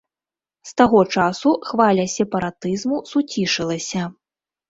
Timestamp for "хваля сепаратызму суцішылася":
1.67-4.01